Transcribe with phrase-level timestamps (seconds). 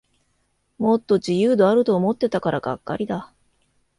[0.79, 3.31] もっと自由度あると思ってたからがっかりだ